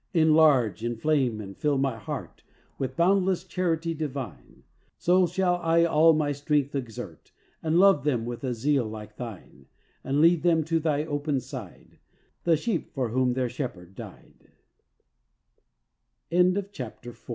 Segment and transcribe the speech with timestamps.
[0.15, 2.41] "Enlarge, inflame and fill my heart
[2.79, 4.63] With boundless charity divine,
[4.97, 7.31] So shall I all my strength exert,
[7.61, 9.67] And love them with a zeal like Thine;
[10.03, 11.99] And lead them to Thy open side,
[12.45, 13.95] The sheep for whom their Shepherd